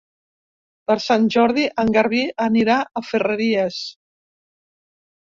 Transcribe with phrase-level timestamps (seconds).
[0.91, 3.79] Per Sant Jordi en Garbí anirà a Ferreries.